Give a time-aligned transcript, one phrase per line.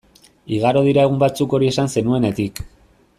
[0.55, 2.63] Igaro dira egun batzuk hori esan zenuenetik.